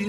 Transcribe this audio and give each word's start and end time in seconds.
ሰላም 0.00 0.06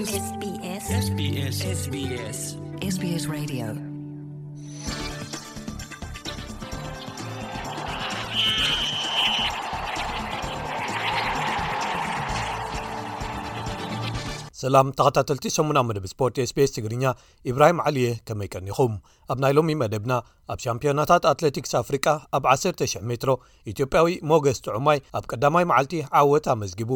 ተኸታተልቲ 14.98 15.50
8 15.56 15.82
መ 15.88 16.00
ስፖርት 16.12 16.38
ስbስ 16.48 16.70
ትግርኛ 16.76 17.12
ኢብራሂም 17.50 17.80
ዓልየ 17.86 18.14
ከመይቀኒኹም 18.26 18.94
ኣብ 19.30 19.38
ናይ 19.44 19.52
ሎሚ 19.58 19.76
መደብና 19.82 20.14
ኣብ 20.52 20.58
ሻምፒዮናታት 20.66 21.26
ኣትለቲክስ 21.32 21.74
ኣፍሪቃ 21.84 22.06
ኣብ 22.38 22.46
100 22.58 22.98
ሜትሮ 23.10 23.34
ኢትዮጵያዊ 23.74 24.14
ሞገስ 24.32 24.60
ጥዑማይ 24.66 25.00
ኣብ 25.20 25.26
ቀዳማይ 25.34 25.66
መዓልቲ 25.72 26.00
ዓወት 26.22 26.48
ኣመዝጊቡ 26.56 26.92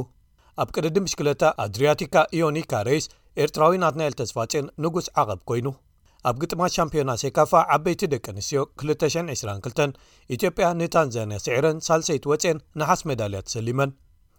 ኣብ 0.62 0.68
ቅድዲ 0.76 0.96
ምሽክለታ 1.06 1.42
ኣድሪያቲካ 1.64 2.14
ኢዮኒካ 2.36 2.72
ሬይስ 2.88 3.06
ኤርትራዊ 3.44 3.72
ናትና 3.82 4.02
ኤልተስፋፅን 4.10 4.66
ንጉስ 4.84 5.06
ዓቐብ 5.22 5.40
ኮይኑ 5.50 5.66
ኣብ 6.28 6.36
ግጥማት 6.42 6.74
ሻምፒዮና 6.76 7.10
ሴካፋ 7.22 7.52
ዓበይቲ 7.74 8.02
ደቂ 8.14 8.24
ኣንስትዮ 8.34 8.62
222 8.86 9.96
ኢትዮጵያ 10.36 10.68
ንታንዛንያ 10.80 11.38
ስዕረን 11.46 11.84
ሳልሰይቲ 11.88 12.24
ወፅን 12.32 12.58
ንሓስ 12.80 13.02
ሜዳልያ 13.10 13.40
ተሰሊመን 13.48 13.92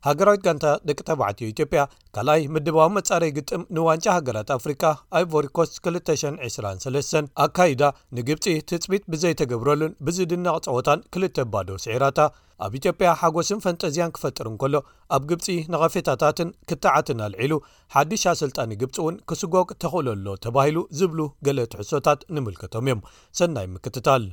ሃገራዊት 0.06 0.42
ጋንታ 0.46 0.66
ደቂ 0.90 1.00
ተባዕት 1.10 1.40
ኢትዮጵያ 1.52 1.82
ካልኣይ 2.16 2.42
ምድባዊ 2.56 2.88
መጻረይ 2.98 3.32
ግጥም 3.38 3.62
ንዋንጫ 3.76 4.06
ሃገራት 4.18 4.50
ኣፍሪካ 4.58 4.84
ኣይ 5.18 5.24
ቮሪኮስ 5.34 5.70
2203 5.90 7.32
ኣ 7.44 7.48
ካይዳ 7.60 7.82
ንግብፂ 8.18 8.44
ትፅቢት 8.72 9.06
ብዘይተገብረሉን 9.14 9.96
ብዝድነቕ 10.08 10.56
ፀወታን 10.72 11.02
ክል 11.16 11.26
ባዶ 11.56 11.70
ስዒራታ 11.86 12.20
ኣብ 12.66 12.74
ኢትዮጵያ 12.80 13.10
ሓጐስን 13.22 13.60
ፈንጠዚያን 13.66 14.14
ክፈጥርን 14.18 14.56
ከሎ 14.62 14.76
ኣብ 15.18 15.24
ግብፂ 15.32 15.48
ንቐፌታታትን 15.74 16.52
ክታዓትን 16.72 17.22
ኣልዒሉ 17.28 17.54
ሓዱስልጣኒ 17.96 18.72
ግብፂ 18.84 18.98
እውን 19.04 19.18
ክስጎቅ 19.32 19.70
ተኽእለሎ 19.86 20.26
ተባሂሉ 20.46 20.80
ዝብሉ 21.00 21.20
ገሌ 21.48 21.60
ትሕሶታት 21.74 22.22
ንምልከቶም 22.36 22.88
እዮም 22.90 23.04
ሰናይ 23.42 23.68
ምክትታል 23.78 24.26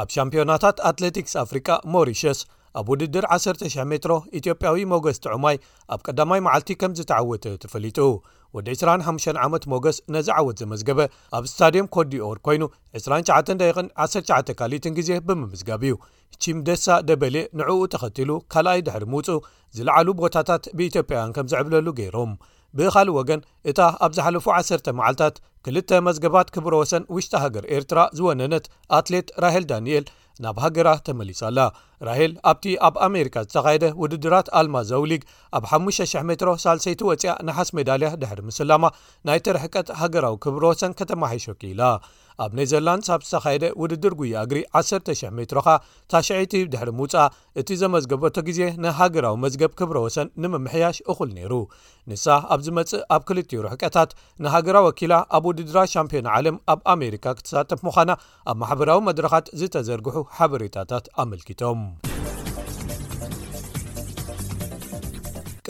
ኣብ 0.00 0.08
ሻምፕዮናታት 0.16 0.76
ኣትለቲክስ 0.90 1.34
ኣፍሪቃ 1.44 1.68
ሞሪሽስ 1.94 2.38
ኣብ 2.80 2.86
ውድድር 2.92 3.24
1,00 3.34 3.86
ሜትሮ 3.90 4.12
ኢትዮጵያዊ 4.38 4.76
ሞገስ 4.92 5.16
ጥዑማይ 5.24 5.56
ኣብ 5.94 6.00
ቀዳማይ 6.06 6.40
መዓልቲ 6.46 6.70
ከም 6.80 6.92
ዝተዓወተ 6.98 7.44
ተፈሊጡ 7.62 7.98
ወዲ 8.56 8.68
25 8.82 9.36
ዓመት 9.46 9.64
ሞገስ 9.72 9.96
ነዝ 10.14 10.28
ዓወት 10.36 10.56
ዘመዝገበ 10.62 11.00
ኣብ 11.36 11.44
ስታድየም 11.52 11.88
ኮዲ 11.96 12.12
ኦር 12.28 12.38
ኮይኑ 12.46 12.62
29ቂ19 13.02 14.54
ካሊኢትን 14.60 14.96
ግዜ 14.98 15.10
ብምምዝጋብ 15.28 15.84
እዩ 15.88 15.94
ቺም 16.44 16.58
ደሳ 16.68 16.86
ደበል 17.10 17.36
ንዕኡ 17.60 17.80
ተኸትሉ 17.94 18.30
ካልኣይ 18.54 18.82
ድሕሪ 18.88 19.04
ምውፁ 19.14 19.28
ዝለዓሉ 19.78 20.08
ቦታታት 20.22 20.64
ብኢትዮጵያውያን 20.78 21.36
ከም 21.38 21.50
ዝዕብለሉ 21.54 21.86
ገይሮም 22.00 22.32
ብኻልእ 22.78 23.16
ወገን 23.18 23.40
እታ 23.70 23.78
ኣብ 24.04 24.12
ዝሓለፉ 24.16 24.46
10ተ 24.58 24.86
መዓልትታት 24.98 25.36
ክልተ 25.64 25.90
መዝገባት 26.06 26.48
ክብሮ 26.54 26.72
ወሰን 26.82 27.04
ውሽጢ 27.14 27.32
ሃገር 27.44 27.64
ኤርትራ 27.76 27.98
ዝወነነት 28.18 28.64
ኣትሌት 28.98 29.28
ራሄል 29.44 29.64
ዳንኤል 29.72 30.04
ናብ 30.42 30.56
ሃገራ 30.64 30.88
ተመሊሰኣላ 31.06 31.58
ራሄል 32.08 32.32
ኣብቲ 32.50 32.64
ኣብ 32.86 32.94
ኣሜሪካ 33.06 33.36
ዝተኻየደ 33.46 33.84
ውድድራት 34.02 34.46
ኣልማ 34.60 34.76
ዘው 34.90 35.02
ሊግ 35.10 35.22
ኣብ 35.58 35.64
5,000 35.76 36.26
ሜትሮ 36.30 36.48
ሳልሰይቲ 36.64 37.00
ወፂኣ 37.10 37.24
ንሓስ 37.46 37.70
ሜዳልያ 37.78 38.10
ድሕሪ 38.22 38.38
ምስላማ 38.48 38.84
ናይቲርሕቀት 39.30 39.88
ሃገራዊ 40.02 40.36
ክብሮ 40.46 40.62
ወሰን 40.72 40.96
ከተማሓሾ 41.00 41.46
ኪኢላ 41.60 41.82
ኣብ 42.42 42.52
ኔዘርላንድ 42.58 43.04
ሳብ 43.08 43.20
ዝተኻየደ 43.28 43.64
ውድድር 43.80 44.12
ጉያ 44.20 44.36
እግሪ 44.46 44.58
1,000 44.80 45.30
ሜትሮ 45.38 45.58
ካ 45.66 45.74
ታሸዐይቲ 46.12 46.54
ድሕሪ 46.72 46.90
ምውፅእ 46.98 47.26
እቲ 47.60 47.68
ዘመዝገበቶ 47.82 48.36
ግዜ 48.48 48.60
ንሃገራዊ 48.84 49.36
መዝገብ 49.44 49.72
ክብሮ 49.80 49.96
ወሰን 50.06 50.30
ንምምሕያሽ 50.44 50.98
እኹል 51.14 51.30
ነይሩ 51.38 51.52
ንሳ 52.12 52.26
ኣብ 52.54 52.62
ዝ 52.66 52.72
መፅእእ 52.78 53.06
ኣብ 53.16 53.24
ክልትዮ 53.30 53.60
ርሕቀታት 53.66 54.12
ንሃገራዊ 54.46 54.86
ወኪላ 54.88 55.12
ኣብ 55.38 55.46
ውድድራት 55.50 55.92
ሻምፒዮን 55.96 56.30
ዓለም 56.36 56.58
ኣብ 56.74 56.80
ኣሜሪካ 56.94 57.24
ክትሳጠፍ 57.40 57.82
ምዃና 57.88 58.10
ኣብ 58.52 58.56
ማሕበራዊ 58.64 59.00
መድረኻት 59.10 59.46
ዝተዘርግሑ 59.62 60.16
ሓበሬታታት 60.38 61.06
ኣመልኪቶም 61.24 61.82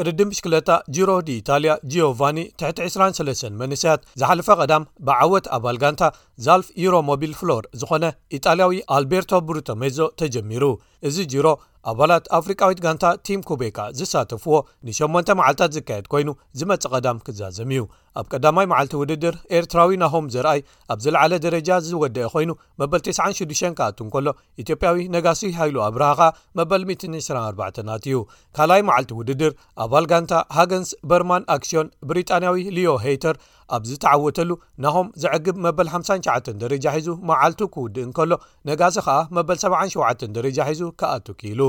ቅድዲ 0.01 0.21
ምሽክለታ 0.29 0.71
ጅሮ 0.97 1.11
ዲኢታልያ 1.29 1.73
ጂኦቫኒ 1.93 2.39
ትቲ23 2.61 3.59
መንስያት 3.61 4.03
ዝሓለፈ 4.21 4.49
ቀዳም 4.61 4.87
ብዓወት 5.07 5.47
ኣባልጋንታ 5.57 6.03
ዛልፍ 6.47 6.69
ዩሮሞቢል 6.85 7.35
ፍሎር 7.41 7.65
ዝኾነ 7.81 8.05
ኢጣልያዊ 8.39 8.77
ኣልቤርቶ 8.99 9.33
ብሩቶሜዞ 9.49 9.99
ተጀሚሩ 10.23 10.65
እዚ 11.09 11.17
ጅሮ 11.33 11.47
ኣባላት 11.91 12.25
ኣፍሪቃዊት 12.37 12.81
ጋንታ 12.85 13.05
ቲም 13.27 13.41
ኩቤካ 13.47 13.79
ዝሳተፍዎ 13.99 14.57
ን8 14.89 15.31
መዓልትታት 15.39 15.73
ዝካየድ 15.77 16.07
ኮይኑ 16.13 16.29
ዝመጽእ 16.59 16.93
ቀዳም 16.95 17.19
ክዛዘም 17.27 17.71
እዩ 17.75 17.81
ኣብ 18.21 18.27
ቀዳማይ 18.33 18.67
መዓልቲ 18.73 18.93
ውድድር 19.01 19.35
ኤርትራዊ 19.59 19.95
ናሆም 20.03 20.27
ዘርኣይ 20.35 20.61
ኣብ 20.93 20.99
ዝለዓለ 21.05 21.33
ደረጃ 21.47 21.69
ዝወድአ 21.87 22.27
ኮይኑ 22.35 22.51
መበል 22.83 23.03
96 23.09 23.67
ከኣት 23.81 23.99
ን 24.07 24.09
ከሎ 24.15 24.27
ኢትዮጵያዊ 24.65 25.01
ነጋሲ 25.17 25.43
ሃይሉ 25.59 25.77
ኣብርሃ 25.89 26.11
ኻ 26.21 26.29
መበል 26.61 26.85
124 26.93 27.83
ናትእዩ 27.89 28.19
ካልኣይ 28.59 28.83
መዓልቲ 28.91 29.13
ውድድር 29.21 29.53
ኣባል 29.85 30.07
ጋንታ 30.13 30.33
ሃገንስ 30.59 30.93
በርማን 31.13 31.49
ኣክስዮን 31.57 31.91
ብሪጣንያዊ 32.11 32.57
ልዮ 32.79 32.93
ሄይተር 33.07 33.37
ኣብዚ 33.77 33.93
ተዓወተሉ 34.05 34.51
ናሆም 34.85 35.07
ዘዕግብ 35.23 35.57
መበል 35.67 35.89
5ሸ 35.99 36.17
ደረጃ 36.63 36.85
ሒዙ 36.97 37.09
መዓልቱ 37.29 37.61
ክውድእንከሎ 37.75 38.33
ነጋሲ 38.71 38.97
ኸኣ 39.07 39.17
መበል 39.37 39.59
77 39.65 40.25
ደረጃ 40.39 40.59
ሒዙ 40.71 40.83
ከኣቱ 41.03 41.27
ኪኢሉ 41.41 41.61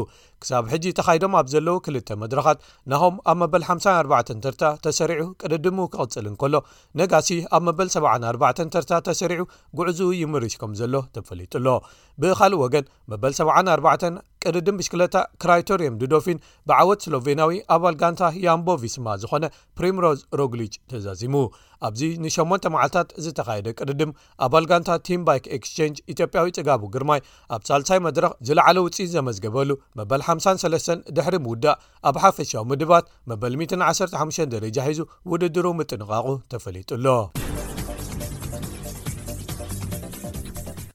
ክሳብ 0.43 0.63
ሕጂ 0.71 0.85
ተካይዶም 0.97 1.33
ኣብ 1.39 1.47
ዘለው 1.53 1.75
ክልተ 1.85 2.09
መድረኻት 2.23 2.59
ናሆም 2.91 3.15
ኣብ 3.31 3.37
መበል54ተርታ 3.43 4.63
ተሰሪዑ 4.85 5.25
ቅድድሙ 5.41 5.77
ክቕፅል 5.93 6.25
እንከሎ 6.31 6.53
ነጋሲ 7.01 7.29
ኣብ 7.57 7.63
መበል74ተርታ 7.69 8.91
ተሰሪዑ 9.07 9.43
ጉዕዙኡ 9.79 10.09
ይምርሽ 10.23 10.55
ከም 10.63 10.73
ዘሎ 10.81 10.95
ተፈለጡሎ 11.17 11.67
ብካልእ 12.23 12.61
ወገን 12.65 12.85
መበል74 13.13 14.03
ቅድድም 14.47 14.77
ብሽክለታ 14.79 15.17
ክራይቶርየም 15.41 15.97
ድዶፊን 15.99 16.39
ብዓወት 16.69 17.03
ስሎቬናዊ 17.05 17.51
ኣባል 17.75 17.95
ጋንታ 18.01 18.23
ያምቦ 18.45 18.67
ቪስማ 18.81 19.07
ዝኾነ 19.21 19.45
ፕሪም 19.77 19.97
ሮዝ 20.05 20.19
ሮግሊጅ 20.39 20.73
ተዛዚሙ 20.91 21.35
ኣብዚ 21.87 22.01
ን8 22.25 22.65
መዓልታት 22.73 23.07
ዝ 23.23 23.27
ተካየደ 23.37 23.67
ቅድድም 23.79 24.11
ኣባልጋንታ 24.45 24.89
ቲም 25.07 25.21
ባይክ 25.27 25.45
ኤክስቸንጅ 25.57 25.95
ኢትዮጵያዊ 26.13 26.49
ፅጋቡ 26.57 26.83
ግርማይ 26.95 27.21
ኣብ 27.55 27.63
ሳልሳይ 27.69 27.99
መድረክ 28.07 28.35
ዝለዕለ 28.49 28.77
ውፅት 28.85 29.09
ዘመዝገበሉ 29.15 29.71
መ 29.99 30.03
53 30.33 31.07
ድሕሪ 31.17 31.35
ምውዳእ 31.45 31.79
ኣብ 32.09 32.15
ሓፈሻዊ 32.23 32.53
ምድባት 32.71 33.05
መበል 33.29 33.53
115 33.61 34.45
ደረጃ 34.53 34.77
ሒዙ 34.89 35.01
ውድድሩ 35.31 35.65
ምጥንቓቑ 35.79 36.27
ተፈሊጡኣሎ 36.53 37.07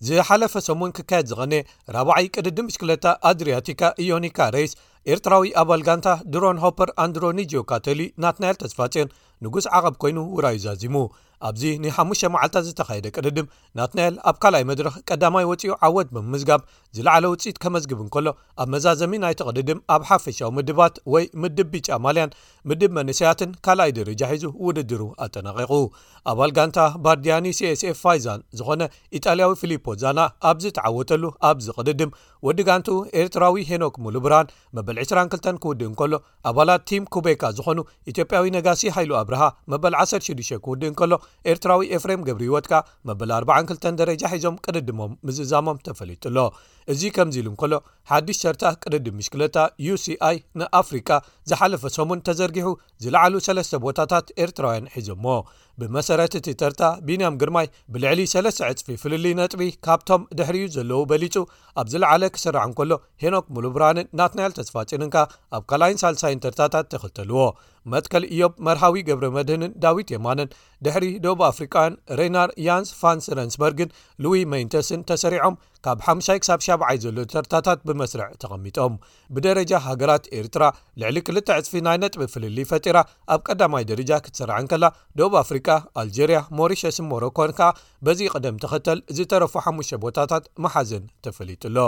ዝሓለፈ 0.06 0.52
ሰሙን 0.66 0.90
ክካየድ 0.96 1.26
ዝኸነ 1.30 1.54
4ብ0ይ 1.94 2.26
ቅድዲ 2.34 2.58
ምሽክለታ 2.66 3.04
ኣድርያቲካ 3.30 3.80
ኢዮኒካ 4.04 4.38
ሬይስ 4.54 4.72
ኤርትራዊ 5.12 5.48
ኣባል 5.62 5.82
ጋንታ 5.88 6.08
ድሮን 6.32 6.60
ሆፐር 6.64 6.90
ኣንድሮኒጆ 7.04 7.52
ካተሊ 7.70 8.00
ናትናኤል 8.22 8.56
ተስፋጽን 8.62 9.12
ንጉስ 9.46 9.66
ዓቐብ 9.78 9.94
ኮይኑ 10.02 10.18
ውራዩ 10.36 10.56
ዛዚሙ 10.66 10.94
ኣብዚ 11.46 11.64
ን 11.82 11.86
5 11.98 12.22
መዓልታት 12.34 12.64
ዝተኻየደ 12.68 13.06
ቅድድም 13.16 13.46
ናት 13.78 13.92
ናኤል 13.96 14.14
ኣብ 14.28 14.36
ካልኣይ 14.42 14.64
መድረኽ 14.70 14.94
ቀዳማይ 15.08 15.44
ወፂኡ 15.50 15.72
ዓወት 15.86 16.08
ብምዝጋብ 16.14 16.60
ዝለዕለ 16.96 17.24
ውፅኢት 17.32 17.56
ከመዝግብ 17.62 17.98
እንከሎ 18.04 18.26
ኣብ 18.62 18.68
መዛዘሚ 18.74 19.12
ናይቲቅድድም 19.24 19.80
ኣብ 19.94 20.02
ሓፈሻዊ 20.10 20.48
ምድባት 20.56 20.94
ወይ 21.14 21.24
ምድብ 21.42 21.68
ቢጫ 21.74 21.88
ማልያን 22.06 22.34
ምድብ 22.70 22.90
መንሰያትን 22.98 23.50
ካልኣይ 23.66 23.92
ደረጃ 23.98 24.22
ሒዙ 24.34 24.44
ውድድሩ 24.68 25.02
ኣተነቂቑ 25.26 25.72
ኣባል 26.32 26.50
ጋንታ 26.58 26.78
ባርዲያኒ 27.04 27.46
ሲስኤፍ 27.58 27.98
ፋይዛን 28.06 28.42
ዝኾነ 28.60 28.82
ኢጣልያዊ 29.20 29.52
ፊሊፖ 29.62 29.86
ዛና 30.04 30.20
ኣብዚተዓወተሉ 30.52 31.24
ኣብዚ 31.50 31.66
ቕድድም 31.78 32.12
ወዲ 32.46 32.58
ጋንቱ 32.70 32.88
ኤርትራዊ 33.20 33.54
ሄኖክ 33.70 33.94
ሙሉብርሃን 34.06 34.50
መበል 34.78 34.96
22 35.04 35.62
ክውድእ 35.62 35.88
እንከሎ 35.90 36.12
ኣባላት 36.50 36.82
ቲም 36.88 37.06
ኩቤካ 37.14 37.42
ዝኾኑ 37.58 37.78
ኢትዮጵያዊ 38.10 38.46
ነጋሲ 38.58 38.82
ሃይሉ 38.98 39.12
ኣብርሃ 39.22 39.42
መበል 39.74 39.94
16ዱ 40.02 40.38
ክውድእ 40.66 40.92
እከሎ 40.94 41.12
ኤርትራዊ 41.50 41.82
ኤፍሬም 41.96 42.24
ገብሪህይወትካ 42.28 42.74
መበል 43.08 43.30
402 43.34 44.00
ደረጃ 44.00 44.22
ሒዞም 44.34 44.56
ቅድድሞም 44.64 45.12
ምዝእዛሞም 45.26 45.80
ተፈለጡሎ 45.86 46.36
እዚ 46.92 47.02
ከምዚ 47.16 47.36
ኢሉ 47.42 47.48
እንከሎ 47.52 47.74
ሓድሽ 48.10 48.38
ሰርታ 48.44 48.64
ቅድድም 48.82 49.16
ምሽክለታ 49.20 49.56
ዩሲኣይ 49.86 50.38
ንኣፍሪቃ 50.60 51.08
ዝሓለፈ 51.50 51.84
ሰሙን 51.96 52.24
ተዘርጊሑ 52.28 52.68
ዝለዓሉ 53.04 53.34
ሰለስተ 53.48 53.82
ቦታታት 53.86 54.26
ኤርትራውያን 54.44 54.90
ሒዞ 54.96 55.08
ሞ 55.26 55.38
ብመሰረትቲ 55.80 56.46
ተርታ 56.60 56.82
ቢንያም 57.08 57.36
ግርማይ 57.40 57.66
ብልዕሊ 57.94 58.20
ሰለስተ 58.32 58.60
ዕፅፊ 58.72 58.88
ፍልልይ 59.02 59.34
ነጥቢ 59.40 59.62
ካብቶም 59.86 60.22
ድሕሪዩ 60.38 60.64
ዘለዉ 60.76 61.00
በሊፁ 61.10 61.34
ኣብዝለዓለ 61.82 62.22
ክስራዕን 62.34 62.72
ከሎ 62.78 62.92
ሄኖክ 63.22 63.46
ሙሉብራንን 63.56 64.10
ናትንያል 64.20 64.54
ተስፋጭንንካ 64.58 65.16
ኣብ 65.58 65.64
ካላይን 65.72 66.00
ሳልሳይን 66.02 66.42
ተርታታት 66.46 66.88
ተኽልተልዎ 66.94 67.42
መጥከል 67.92 68.24
እዮብ 68.32 68.54
መርሃዊ 68.66 68.96
ገብረ 69.08 69.26
መድህንን 69.36 69.74
ዳዊት 69.82 70.08
የማንን 70.14 70.48
ድሕሪ 70.86 71.04
ዶብ 71.26 71.40
ኣፍሪቃን 71.50 71.92
ሬናር 72.18 72.50
ያንስ 72.68 72.90
ፋንስረንስበርግን 73.02 73.92
ሉዊ 74.24 74.40
መይንተስን 74.54 75.04
ተሰሪዖም 75.10 75.54
ካብ 75.86 75.98
ሓይ 76.26 76.38
ክሳብ 76.42 76.60
7ብዓይ 76.66 76.96
ዘሎ 77.04 77.18
ተርታታት 77.32 77.80
ብመስርዕ 77.88 78.28
ተቐሚጦም 78.42 78.94
ብደረጃ 79.34 79.70
ሃገራት 79.86 80.24
ኤርትራ 80.38 80.64
ልዕሊ 81.00 81.16
ክልተ 81.26 81.48
ዕፅፊ 81.60 81.72
ናይ 81.86 81.98
ነጥቢ 82.02 82.26
ፍልሊ 82.34 82.58
ፈጢራ 82.72 82.98
ኣብ 83.36 83.40
ቀዳማይ 83.48 83.84
ደረጃ 83.92 84.10
ክትሰርዓን 84.26 84.68
ከላ 84.74 84.84
ደብ 85.20 85.34
ኣፍሪቃ 85.44 85.68
ኣልጀርያ 86.04 86.40
ሞሪሸ 86.60 86.82
ስሞሮ 86.98 87.22
ኮን 87.40 87.52
ከ 87.60 87.72
በዚ 88.08 88.20
ቐደም 88.34 88.58
ተኽተል 88.64 89.00
ዝተረፉ 89.18 89.54
ሓሙሽ 89.66 89.90
ቦታታት 90.06 90.46
መሓዘን 90.66 91.04
ተፈሊጡሎ 91.26 91.78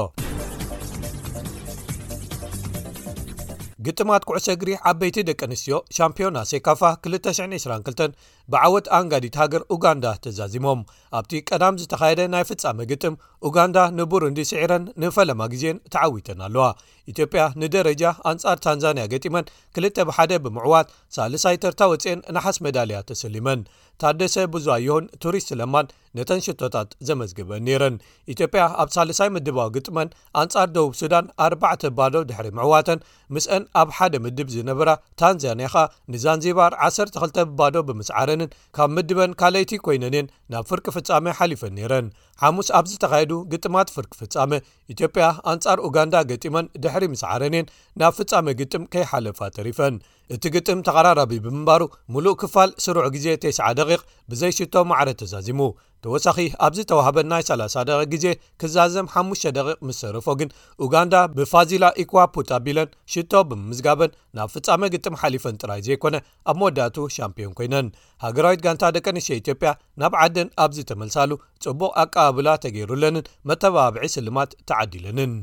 ግጥማት 3.87 4.23
ኩዕሰ 4.29 4.47
እግሪ 4.57 4.71
ዓበይቲ 4.89 5.17
ደቂ 5.29 5.41
ኣንስትዮ 5.47 5.75
ሻምፒዮና 5.97 6.39
ሴካፋ 6.51 6.81
222 7.13 8.17
ብዓወት 8.53 8.87
ኣንጋዲት 8.99 9.35
ሃገር 9.43 9.63
ኡጋንዳ 9.75 10.07
ተዛዚሞም 10.25 10.81
ኣብቲ 11.19 11.33
ቀዳም 11.49 11.79
ዝተካየደ 11.83 12.23
ናይ 12.33 12.45
ፍፃሚ 12.49 12.79
ግጥም 12.93 13.15
ኡጋንዳ 13.49 13.77
ንቡሩንዲ 13.99 14.41
ስዕረን 14.51 14.85
ንፈለማ 15.03 15.41
ግዜን 15.53 15.79
ተዓዊጠን 15.95 16.41
ኣለዋ 16.47 16.65
ኢትዮጵያ 17.13 17.43
ንደረጃ 17.63 18.03
ኣንጻር 18.31 18.59
ታንዛንያ 18.65 19.05
ገጢመን 19.13 19.47
2ል 19.79 19.89
ብሓደ 20.09 20.33
ብምዕዋት 20.47 20.89
ሳልሳይ 21.17 21.57
ተርታ 21.65 21.81
ወፅአን 21.93 22.21
ንሓስ 22.37 22.59
መዳልያት 22.67 23.07
ተሰሊመን 23.13 23.63
ታደሰ 24.03 24.35
ብዙዋ 24.53 24.75
የሆን 24.85 25.07
ቱሪስት 25.23 25.51
ለማን 25.61 25.87
ነተን 26.19 26.41
ሽቶታት 26.47 26.91
ዘመዝግበን 27.09 27.65
ኔረን 27.69 27.97
ኢትዮጵያ 28.35 28.63
ኣብ 28.83 28.89
ሳልሳይ 28.97 29.29
ምድባዊ 29.35 29.69
ግጥመን 29.77 30.15
ኣንፃር 30.43 30.69
ደቡብ 30.77 30.95
ሱዳን 31.01 31.27
ኣርባዕ 31.47 31.75
ተባዶ 31.85 32.15
ድሕሪ 32.31 32.49
ምዕዋተን 32.59 33.03
ምስአን 33.35 33.65
ኣብ 33.81 33.89
ሓደ 33.97 34.15
ምድብ 34.25 34.49
ዝነብራ 34.55 34.91
ታንዛንያኻ 35.21 35.75
ንዛንዚባር 36.13 36.73
12 36.87 37.41
ብባዶ 37.49 37.75
ብምስዓረንን 37.89 38.53
ካብ 38.77 38.91
ምድበን 38.97 39.33
ካለይቲ 39.41 39.71
ኮይነን 39.87 40.17
የን 40.19 40.31
ናብ 40.53 40.65
ፍርቂ 40.71 40.87
ፍጻመ 40.97 41.25
ሓሊፈን 41.39 41.77
ኔረን 41.79 42.07
ሓሙስ 42.43 42.71
ኣብዝተኻየዱ 42.81 43.33
ግጥማት 43.53 43.93
ፍርቂ 43.97 44.13
ፍጻሜ 44.23 44.53
ኢትዮጵያ 44.95 45.27
ኣንጻር 45.53 45.79
ኡጋንዳ 45.89 46.17
ገጢመን 46.33 46.71
ድሕሪ 46.85 47.05
ምስዓረን 47.15 47.57
ን 47.65 47.69
ናብ 48.03 48.15
ፍጻመ 48.21 48.47
ግጥም 48.63 48.85
ከይሓለፋ 48.95 49.41
ተሪፈን 49.59 49.97
እቲ 50.35 50.45
ግጥም 50.55 50.81
ተቀራራ 50.87 51.21
ብ 51.31 51.37
ብምንባሩ 51.45 51.83
ሙሉእ 52.15 52.33
ክፋል 52.41 52.71
ስሩዕ 52.85 53.07
ግዜ 53.15 53.27
9 53.45 53.69
ደቂ 53.79 53.89
ብዘይ 54.31 54.53
ሽቶ 54.59 54.75
ማዕረ 54.91 55.09
ተዛዚሙ 55.21 55.61
ተወሳኺ 56.05 56.37
ኣብዚ 56.67 56.79
ተዋህበን 56.91 57.27
ናይ 57.31 57.43
30 57.49 57.83
ደቂ 57.89 57.99
ግዜ 58.13 58.27
ክዛዘም 58.63 59.07
5 59.15 59.45
ደ 59.57 59.65
ምስ 59.87 59.99
ሰርፎ 60.03 60.27
ግን 60.41 60.53
ኡጋንዳ 60.87 61.15
ብፋዚላ 61.37 61.85
ኢኳዋፑታቢለን 62.03 62.93
ሽቶ 63.15 63.33
ብምምዝጋበን 63.49 64.15
ናብ 64.39 64.49
ፍጻመ 64.55 64.81
ግጥም 64.95 65.19
ሓሊፈን 65.23 65.59
ጥራይ 65.63 65.83
ዘይኮነ 65.89 66.17
ኣብ 66.53 66.57
መወዳቱ 66.61 66.97
ሻምፒዮን 67.17 67.57
ኮይነን 67.61 67.89
ሃገራዊት 68.27 68.63
ጋንታ 68.67 68.83
ደቂ 68.99 69.07
ኣንሽ 69.15 69.27
ኢትዮጵያ 69.43 69.73
ናብ 70.03 70.15
ዓደን 70.27 70.51
ኣብዚ 70.67 70.79
ተመልሳሉ 70.93 71.31
ጽቡቅ 71.67 71.93
ኣቀባብላ 72.05 72.49
ተገይሩለንን 72.67 73.29
መተባብዒ 73.51 74.05
ስልማት 74.17 74.53
ተዓዲለንን 74.71 75.35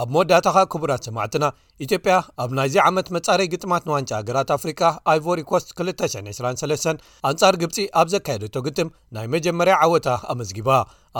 ኣብ 0.00 0.08
ሞወዳእታኻ 0.14 0.56
ክቡራት 0.72 1.02
ስማዕትና 1.06 1.44
ኢትዮጵያ 1.84 2.12
ኣብ 2.42 2.50
ናይዚ 2.58 2.74
ዓመት 2.88 3.08
መጻረይ 3.16 3.48
ግጥማት 3.54 3.82
ንዋንጫ 3.88 4.10
ሃገራት 4.20 4.50
ኣፍሪካ 4.56 4.82
ኣይቮሪኮስት 5.12 5.68
223 5.80 7.02
ኣንጻር 7.30 7.54
ግብፂ 7.62 7.76
ኣብ 8.00 8.06
ዘካየደቶ 8.12 8.54
ግጥም 8.66 8.88
ናይ 9.16 9.26
መጀመርያ 9.34 9.74
ዓወታ 9.86 10.08
ኣመዝጊባ 10.34 10.70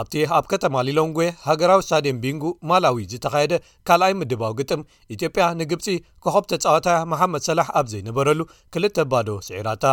ኣብቲ 0.00 0.14
ኣብ 0.36 0.44
ከተማ 0.52 0.76
ሊሎንጉ 0.86 1.18
ሃገራዊ 1.48 1.80
ስታድየን 1.84 2.16
ቢንጉ 2.22 2.42
ማላዊ 2.70 2.96
ዝተካየደ 3.12 3.54
ካልኣይ 3.88 4.12
ምድባዊ 4.20 4.52
ግጥም 4.60 4.80
ኢትዮጵያ 5.14 5.44
ንግብፂ 5.60 5.86
ኮኸብ 6.24 6.46
ተፃወታያ 6.50 6.96
መሓመድ 7.12 7.42
ሰላሕ 7.48 7.68
ኣብ 7.80 7.86
ዘይነበረሉ 7.92 8.40
ክልተ 8.76 8.98
ባዶ 9.12 9.28
ስዒራታ 9.46 9.84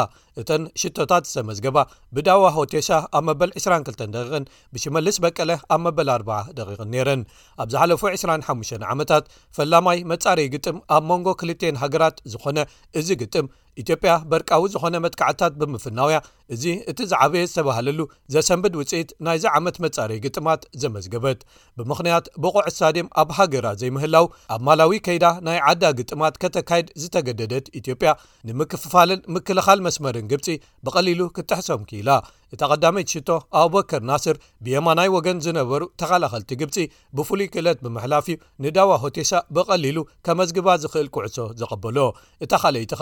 እተን 0.42 0.64
ሽቶታት 0.82 1.26
ሰመዝገባ 1.36 1.78
ብዳዋ 2.18 2.44
ሆቴሻ 2.58 2.90
ኣብ 3.20 3.24
መበል 3.30 3.52
22 3.62 4.04
ደቂቕን 4.16 4.48
ብሽመልስ 4.76 5.18
በቀለ 5.26 5.52
ኣብ 5.76 5.82
መበል 5.86 6.10
4 6.18 6.52
ደቂቕን 6.60 6.92
ኔረን 6.96 7.24
ኣብ 7.64 7.68
ዝሓለፉ 7.76 8.04
25 8.16 8.84
ዓመታት 8.94 9.26
ፈላማይ 9.60 10.00
መጻረይ 10.14 10.50
ግጥም 10.54 10.78
ኣብ 10.96 11.04
መንጎ 11.10 11.28
ክልቴን 11.42 11.80
ሃገራት 11.84 12.18
ዝኾነ 12.32 12.58
እዚ 13.00 13.08
ግጥም 13.22 13.46
ኢትዮጵያ 13.82 14.12
በርቃዊ 14.32 14.64
ዝኾነ 14.74 14.96
መትካዕትታት 15.06 15.54
ብምፍናውያ 15.62 16.18
እዚ 16.54 16.64
እቲ 16.92 17.00
ዝዓበየ 17.12 17.44
ዝተባሃለሉ 17.50 18.00
ዘሰንብድ 18.34 18.74
ውፅኢት 18.80 19.10
ናይዚ 19.26 19.46
ዓመት 19.58 19.78
መጻረየ 19.86 20.22
ግጥማት 20.26 20.62
ዘመዝገበት 20.82 21.40
ብምክንያት 21.80 22.26
ብቆዕሳድም 22.44 23.08
ኣብ 23.22 23.30
ሃገራ 23.38 23.68
ዘይምህላው 23.82 24.26
ኣብ 24.56 24.62
ማላዊ 24.68 24.98
ከይዳ 25.06 25.26
ናይ 25.48 25.60
ዓዳ 25.70 25.84
ግጥማት 26.00 26.36
ከተካይድ 26.44 26.88
ዝተገደደት 27.04 27.68
ኢትዮጵያ 27.82 28.12
ንምክፍፋልን 28.50 29.22
ምክልኻል 29.38 29.82
መስመርን 29.88 30.30
ግብፂ 30.34 30.50
ብቐሊሉ 30.88 31.22
ክትሕሶም 31.38 31.84
ኪኢላ 31.92 32.10
እታ 32.56 32.64
ቀዳመይ 32.72 33.04
ሽቶ 33.12 33.30
ኣብበከር 33.60 34.02
ናስር 34.10 34.36
ብየማናይ 34.66 35.10
ወገን 35.16 35.38
ዝነበሩ 35.46 35.84
ተኸላኸልቲ 36.02 36.50
ግብፂ 36.62 36.76
ብፍሉይ 37.18 37.48
ክእለት 37.54 37.80
ብምሕላፍ 37.86 38.26
ዩ 38.32 38.36
ንዳዋ 38.64 38.92
ሆቴሳ 39.06 39.32
ብቐሊሉ 39.58 39.98
ከመዝግባ 40.28 40.68
ዝኽእል 40.84 41.10
ኩዕሶ 41.16 41.40
ዘቀበሎ 41.62 41.98
እታ 42.46 42.54
ካለይቲካ 42.64 43.02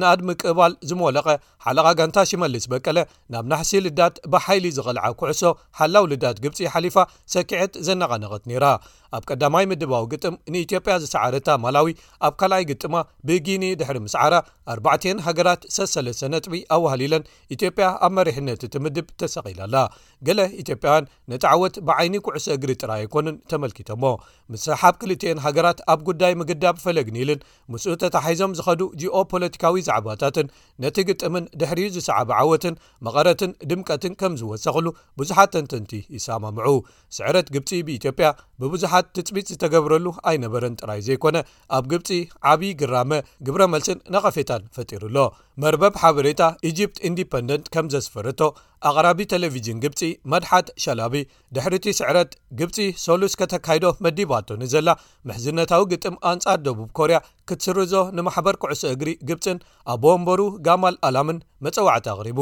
ንኣድ 0.00 0.20
ምቅባል 0.28 0.72
ዝመለቐ 0.90 1.28
ሓለቓ 1.64 1.86
ጋንታ 1.98 2.18
ሽመልስ 2.30 2.64
በቀለ 2.72 2.98
ናብ 3.32 3.44
ናሕሲ 3.52 3.70
ልዳት 3.86 4.14
ብሓይሊ 4.32 4.64
ዝቕልዓ 4.76 5.04
ኩዕሶ 5.20 5.42
ሓላው 5.78 6.04
ልዳት 6.12 6.36
ግብፂ 6.44 6.58
ሓሊፋ 6.74 6.96
ሰኪት 7.34 7.74
ዘነቐነቐት 7.86 8.44
ነይራ 8.50 8.66
ኣብ 9.16 9.22
ቀዳማይ 9.30 9.64
ምድባዊ 9.70 10.04
ግጥም 10.12 10.34
ንኢትዮጵያ 10.52 10.94
ዝሰዓረታ 11.02 11.48
ማላዊ 11.62 11.88
ኣብ 12.26 12.34
ካልኣይ 12.40 12.64
ግጥማ 12.70 12.94
ብኒ 13.28 13.62
ድሕሪ 13.80 13.96
ስዓ 14.14 14.22
ኣ 14.38 14.94
ሃገራት 15.26 15.62
ሰሰለነጥቢ 15.76 16.60
ኣዋሃሊለን 16.76 17.24
ኢትዮጵያ 17.56 17.86
ኣብ 18.06 18.12
መሪሕነት 18.18 18.62
ትምድብ 18.74 19.06
ተሰቂላኣላ 19.22 19.76
ገለ 20.28 20.40
ኢትዮጵያውን 20.62 21.08
ነጣዓወት 21.32 21.76
ብዓይኒ 21.88 22.14
ኩዕሶ 22.28 22.46
እግሪጥራ 22.58 22.90
ኣይኮኑን 23.00 23.36
ተመልኪቶሞ 23.52 24.04
ምስሓብ 24.54 24.94
ክልትን 25.02 25.38
ሃገራት 25.48 25.78
ኣብ 25.94 26.00
ጉዳይ 26.10 26.32
ምግዳብ 26.42 26.78
ፈለግኒኢልን 26.86 27.42
ምስ 27.74 27.84
ተታሓዞም 28.04 28.54
ዝኸዱ 28.60 28.80
ጂኦ 29.02 29.16
ፖለቲካዊ 29.34 29.76
ዓባታትን 29.96 30.46
ነቲ 30.82 30.96
ግጥምን 31.08 31.44
ድሕሪ 31.60 31.80
ዝሰዕበ 31.96 32.30
ዓወትን 32.40 32.74
መቐረትን 33.06 33.50
ድምቀትን 33.70 34.14
ከም 34.20 34.34
ዝወሰኽሉ 34.40 34.86
ብዙሓት 35.20 35.50
ተንተንቲ 35.54 35.92
ይሰማምዑ 36.16 36.68
ስዕረት 37.16 37.48
ግብፂ 37.56 37.70
ብኢትዮጵያ 37.88 38.28
ብብዙሓት 38.62 39.06
ትፅቢጥ 39.16 39.46
ዝተገብረሉ 39.54 40.06
ኣይነበረን 40.32 40.78
ጥራይ 40.82 41.02
ዘይኮነ 41.08 41.36
ኣብ 41.78 41.84
ግብፂ 41.92 42.08
ዓብዪ 42.52 42.72
ግራመ 42.82 43.12
ግብረ 43.48 43.62
መልስን 43.74 44.00
ነቐፌታን 44.16 44.64
ፈጢሩሎ 44.78 45.16
መርበብ 45.62 45.94
ሓበሬታ 46.00 46.42
ኢጅፕት 46.68 46.98
ኢንዲፐንደንት 47.08 47.66
ከም 47.74 47.86
ዘስፈርቶ 47.94 48.40
ኣቕራቢ 48.88 49.18
ቴሌቭዥን 49.32 49.80
ግብፂ 49.84 50.00
መድሓት 50.32 50.68
ሸላቢ 50.84 51.16
ድሕሪቲ 51.56 51.86
ስዕረት 51.98 52.30
ግብፂ 52.60 52.76
ሶሉስ 53.04 53.32
ከተካይዶ 53.40 53.86
መዲባቶ 54.06 54.48
ኒዘላ 54.62 54.90
ምሕዝነታዊ 55.28 55.84
ግጥም 55.92 56.16
ኣንጻር 56.32 56.58
ደቡብ 56.66 56.88
ኮርያ 57.00 57.18
ክትስርዞ 57.50 57.94
ንማሕበር 58.18 58.56
ኩዕሶ 58.64 58.82
እግሪ 58.94 59.12
ግብፅን 59.30 59.60
ኣቦወንበሩ 59.94 60.40
ጋማል 60.68 60.96
ኣላምን 61.08 61.40
መጽዋዕቲ 61.68 62.06
ኣቕሪቡ 62.14 62.38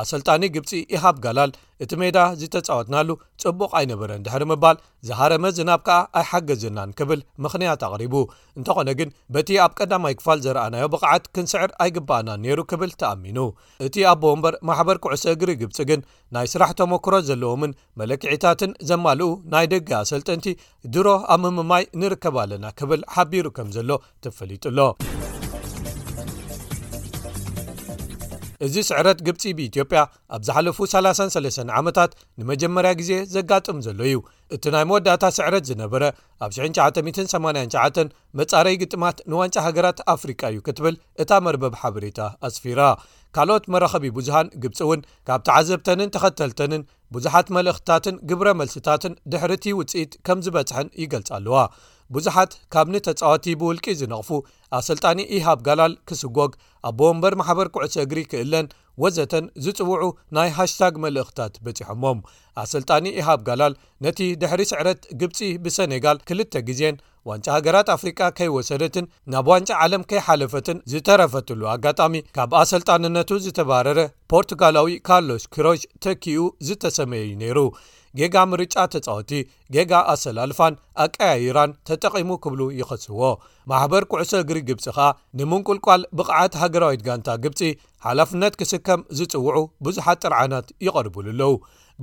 ኣሰልጣኒ 0.00 0.42
ግብፂ 0.54 0.70
ይሃብጋላል 0.94 1.50
እቲ 1.84 1.90
ሜዳ 2.00 2.18
ዝተፃወጥናሉ 2.40 3.08
ጽቡቕ 3.42 3.70
ኣይነበረን 3.78 4.24
ድሕሪ 4.26 4.42
ምባል 4.50 4.76
ዝሃረመ 5.08 5.44
ዝናብ 5.58 5.80
ከኣ 5.86 5.98
ኣይሓገዘናን 6.20 6.90
ክብል 6.98 7.20
ምኽንያት 7.44 7.82
ኣቕሪቡ 7.88 8.14
እንተኾነ 8.58 8.88
ግን 9.00 9.10
በቲ 9.36 9.48
ኣብ 9.64 9.72
ቀዳማይ 9.78 10.14
ክፋል 10.18 10.42
ዘረኣናዮ 10.46 10.86
ብቕዓት 10.94 11.24
ክንስዕር 11.36 11.70
ኣይግብኣናን 11.84 12.42
ነይሩ 12.46 12.58
ክብል 12.72 12.92
ተኣሚኑ 13.02 13.38
እቲ 13.86 13.96
ኣቦወ 14.12 14.32
እምበር 14.38 14.56
ማሕበር 14.70 14.98
ቅዕሶ 15.06 15.24
እግሪ 15.36 15.52
ግብፂ 15.62 15.78
ግን 15.90 16.02
ናይ 16.36 16.48
ስራሕ 16.54 16.70
ተመክሮ 16.82 17.14
ዘለዎምን 17.30 17.74
መለክዕታትን 18.02 18.72
ዘማልኡ 18.90 19.30
ናይ 19.54 19.68
ደገ 19.74 19.90
ኣሰልጠንቲ 20.02 20.46
ድሮ 20.96 21.06
ኣብ 21.36 21.44
ምምማይ 21.56 21.86
ንርከባ 22.02 22.36
ኣለና 22.44 22.66
ክብል 22.80 23.02
ሓቢሩ 23.16 23.46
ከም 23.58 23.70
ዘሎ 23.78 23.90
ተፈሊጡሎ 24.26 24.78
እዚ 28.66 28.76
ስዕረት 28.88 29.18
ግብፂ 29.26 29.42
ብኢትዮጵያ 29.58 30.00
ኣብ 30.36 30.42
ዝሓለፉ 30.46 30.78
33 30.92 31.70
ዓመታት 31.78 32.10
ንመጀመርያ 32.40 32.90
ግዜ 33.00 33.12
ዘጋጥም 33.34 33.78
ዘሎ 33.86 34.00
እዩ 34.08 34.16
እቲ 34.54 34.64
ናይ 34.74 34.84
መወዳእታ 34.88 35.24
ስዕረት 35.36 35.64
ዝነበረ 35.70 36.02
ኣብ 36.44 36.50
989 36.56 38.02
መጻረይ 38.40 38.76
ግጥማት 38.82 39.18
ንዋንጫ 39.32 39.56
ሃገራት 39.66 40.00
ኣፍሪቃ 40.14 40.40
እዩ 40.52 40.60
ክትብል 40.66 40.96
እታ 41.24 41.30
መርበብ 41.46 41.74
ሓበሬታ 41.82 42.18
ኣስፊራ 42.48 42.80
ካልኦት 43.36 43.64
መራኸቢ 43.72 44.04
ብዙሃን 44.16 44.48
ግብፂ 44.62 44.76
እውን 44.86 45.00
ካብ 45.28 45.40
ቲዓዘብተንን 45.46 46.12
ተኸተልተንን 46.14 46.82
ብዙሓት 47.14 47.46
መልእኽትታትን 47.56 48.16
ግብረ 48.30 48.48
መልሲታትን 48.60 49.12
ድሕር 49.32 49.52
ቲ 49.64 49.72
ውፅኢት 49.78 50.12
ከም 50.26 50.38
ዝበጽሐን 50.46 50.88
ይገልጽ 51.02 51.30
ኣለዋ 51.38 51.58
ብዙሓት 52.14 52.52
ካብንተፃወቲ 52.74 53.46
ብውልቂ 53.60 53.86
ዝነቕፉ 54.00 54.30
ኣሰልጣኒ 54.78 55.18
ኢሃብ 55.36 55.58
ጋላል 55.66 55.92
ክስጎግ 56.10 56.52
ኣቦወምበር 56.90 57.34
ማሕበር 57.40 57.68
ኩዕሶ 57.74 57.96
እግሪ 58.04 58.20
ክእለን 58.30 58.66
ወዘተን 59.02 59.44
ዝፅውዑ 59.64 60.02
ናይ 60.36 60.48
ሃሽታግ 60.56 60.94
መልእክትታት 61.04 61.54
በፂሖሞም 61.64 62.18
ኣሰልጣኒ 62.62 63.04
ኢሃብጋላል 63.20 63.74
ነቲ 64.04 64.18
ድሕሪ 64.42 64.62
ስዕረት 64.70 65.00
ግብፂ 65.20 65.38
ብሰነጋል 65.64 66.18
ክልተ 66.30 66.54
ግዜን 66.68 66.96
ዋንጫ 67.28 67.46
ሃገራት 67.56 67.88
አፍሪቃ 67.96 68.18
ከይወሰደትን 68.38 69.06
ናብ 69.32 69.46
ዋንጫ 69.52 69.70
ዓለም 69.84 70.04
ከይሓለፈትን 70.10 70.78
ዝተረፈትሉ 70.92 71.62
ኣጋጣሚ 71.74 72.14
ካብ 72.38 72.52
ኣሰልጣንነቱ 72.62 73.30
ዝተባረረ 73.46 73.98
ፖርቱጋላዊ 74.34 74.94
ካርሎስ 75.08 75.44
ክሮሽ 75.56 75.82
ተኪኡ 76.06 76.38
ዝተሰመየዩ 76.68 77.32
ነይሩ 77.44 77.58
ጌጋ 78.18 78.36
ምርጫ 78.52 78.74
ተጻወቲ 78.92 79.32
ጌጋ 79.74 79.90
ኣሰላልፋን 80.12 80.74
ኣቀያይራን 81.04 81.74
ተጠቒሙ 81.88 82.30
ክብሉ 82.44 82.62
ይኸስህዎ 82.78 83.20
ማሕበር 83.70 84.04
ኩዕሶ 84.12 84.32
እግሪ 84.44 84.58
ግብፂኻ 84.70 84.98
ንምንቁልቋል 85.40 86.02
ብቕዓት 86.18 86.56
ሃገራዊት 86.62 87.04
ጋንታ 87.08 87.28
ግብፂ 87.44 87.60
ሓላፍነት 88.06 88.56
ክስከም 88.62 89.02
ዝጽውዑ 89.20 89.56
ብዙሓት 89.86 90.20
ጥርዓናት 90.26 90.68
ይቐርብሉ 90.86 91.26
ኣለው 91.34 91.54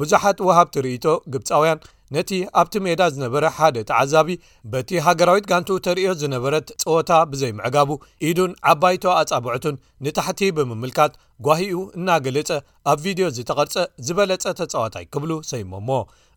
ብዙሓት 0.02 0.40
ውሃብ 0.48 0.68
ትርእቶ 0.78 1.06
ግብፃውያን 1.36 1.80
ነቲ 2.16 2.32
ኣብቲ 2.60 2.74
ሜዳ 2.86 3.02
ዝነበረ 3.14 3.44
ሓደ 3.56 3.78
ተዓዛቢ 3.90 4.28
በቲ 4.74 4.90
ሃገራዊት 5.06 5.46
ጋንቲኡ 5.52 5.78
ተርእዮ 5.86 6.10
ዝነበረት 6.22 6.68
ፀወታ 6.84 7.10
ብዘይምዕጋቡ 7.32 7.90
ኢዱን 8.30 8.52
ዓባይቶ 8.72 9.04
ኣጻብዕቱን 9.22 9.80
ንታሕቲ 10.06 10.42
ብምምልካት 10.58 11.14
ጓሂኡ 11.48 11.76
እናገለጸ 11.98 12.52
ኣብ 12.92 13.00
ቪድዮ 13.06 13.28
ዝተቐርፀ 13.38 13.76
ዝበለጸ 14.06 14.44
ተጻዋታይ 14.62 15.06
ክብሉ 15.16 15.32
ሰይሞሞ 15.52 15.90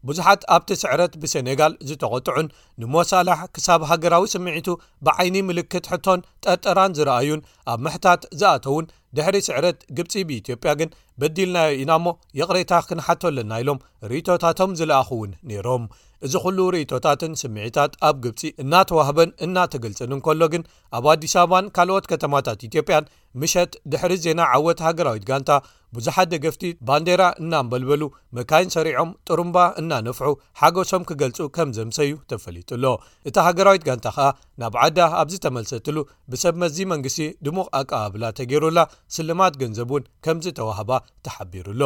ብዙሓት 0.09 0.43
ኣብቲ 0.55 0.71
ስዕረት 0.83 1.15
ብሴነጋል 1.23 1.73
ዝተቆጥዑን 1.89 2.47
ንሞሳላሕ 2.83 3.41
ክሳብ 3.57 3.81
ሃገራዊ 3.91 4.25
ስምዒቱ 4.35 4.69
ብዓይኒ 5.07 5.37
ምልክት 5.49 5.87
ሕቶን 5.93 6.25
ጠርጠራን 6.47 6.95
ዝረኣዩን 6.99 7.45
ኣብ 7.73 7.81
ምሕታት 7.87 8.23
ዝኣተውን 8.43 8.87
ድሕሪ 9.17 9.37
ስዕረት 9.47 9.79
ግብፂ 9.99 10.13
ብኢትዮጵያ 10.29 10.73
ግን 10.81 10.91
በዲልናዮ 11.21 11.71
ኢና 11.83 11.93
እሞ 12.01 12.09
የቕሬታ 12.41 12.73
ክንሓቶለና 12.89 13.53
ኢሎም 13.63 13.81
ርእቶታቶም 14.11 14.77
ዝለኣኹ 14.81 15.11
እውን 15.17 15.33
ነይሮም 15.51 15.85
እዚ 16.27 16.35
ኩሉ 16.45 16.59
ርእቶታትን 16.75 17.33
ስምዒታት 17.41 17.93
ኣብ 18.07 18.17
ግብፂ 18.25 18.41
እናተዋህበን 18.63 19.31
እናተገልፅንን 19.45 20.21
ከሎ 20.27 20.43
ግን 20.55 20.63
ኣብ 20.97 21.05
ኣዲስ 21.13 21.35
ኣበባን 21.43 21.71
ካልኦት 21.77 22.07
ከተማታት 22.11 22.65
ኢትዮጵያን 22.69 23.09
ምሸት 23.41 23.73
ድሕሪ 23.93 24.13
ዜና 24.25 24.41
ዓወት 24.55 24.81
ሃገራዊት 24.87 25.25
ጋንታ 25.31 25.51
ብዙሓት 25.97 26.29
ደገፍቲ 26.33 26.63
ባንዴራ 26.89 27.23
እናንበልበሉ 27.43 28.03
መካይን 28.37 28.71
ሰሪዖም 28.77 29.11
ጥሩምባ 29.29 29.59
እናነፍሑ 29.81 30.29
ሓገሶም 30.61 31.07
ክገልፁ 31.09 31.39
ከም 31.57 31.71
ዘምሰዩ 31.79 32.13
ተፈሊጡሎ 32.33 32.85
እታ 33.31 33.37
ሃገራዊት 33.49 33.87
ጋንታ 33.89 34.09
ከኣ 34.17 34.29
ናብ 34.63 34.77
ዓዳ 34.85 34.99
ኣብዝ 35.23 35.37
ተመልሰትሉ 35.47 35.99
ብሰብ 36.33 36.57
መዚ 36.65 36.79
መንግስቲ 36.93 37.21
ድሙቕ 37.47 37.69
ኣቀባብላ 37.81 38.25
ተገይሩላ 38.41 38.79
ስልማት 39.17 39.55
ገንዘብእውን 39.63 40.05
ከምዝ 40.25 40.47
ተዋህባ 40.59 40.91
ተሓቢሩሎ 41.27 41.83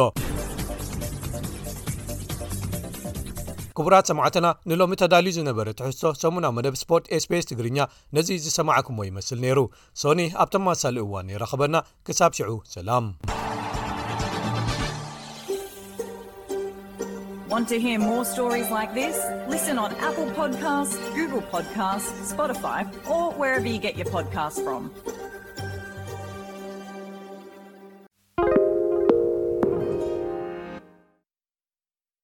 ክቡራት 3.77 4.05
8ና 4.17 4.47
ንሎሚ 4.71 4.93
ተዳልዩ 4.99 5.31
ዝነበረ 5.37 5.67
ትሕሶ 5.79 6.01
ሰሙናዊ 6.21 6.51
መደብ 6.57 6.75
ስፖርት 6.81 7.05
ኤስፔስ 7.17 7.45
ትግርኛ 7.49 7.77
ነዚ 8.15 8.29
ዝሰማዕኩምዎ 8.43 9.03
ይመስል 9.09 9.37
ነይሩ 9.45 9.59
ሶኒ 10.03 10.19
ኣብቶማሳሊ 10.43 10.95
እዋን 11.05 11.27
ይረኸበና 11.33 11.75
ክሳብ 12.07 12.31
ሽዑ 12.39 12.49
ሰላም 12.77 13.05